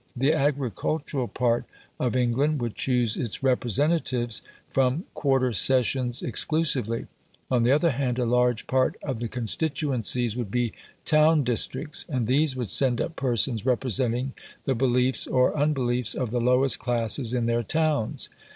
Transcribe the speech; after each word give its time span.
The 0.15 0.33
agricultural 0.33 1.27
part 1.27 1.65
of 1.99 2.15
England 2.15 2.59
would 2.59 2.73
choose 2.73 3.17
its 3.17 3.43
representatives 3.43 4.41
from 4.67 5.03
quarter 5.13 5.53
sessions 5.53 6.23
exclusively. 6.23 7.05
On 7.51 7.61
the 7.61 7.71
other 7.71 7.91
hand 7.91 8.17
a 8.17 8.25
large 8.25 8.65
part 8.65 8.95
of 9.03 9.19
the 9.19 9.27
constituencies 9.27 10.35
would 10.35 10.49
be 10.49 10.73
town 11.05 11.43
districts, 11.43 12.07
and 12.09 12.25
these 12.25 12.55
would 12.55 12.69
send 12.69 12.99
up 12.99 13.15
persons 13.15 13.63
representing 13.63 14.33
the 14.65 14.73
beliefs 14.73 15.27
or 15.27 15.55
unbeliefs 15.55 16.15
of 16.15 16.31
the 16.31 16.41
lowest 16.41 16.79
classes 16.79 17.31
in 17.35 17.45
their 17.45 17.61
towns. 17.61 18.27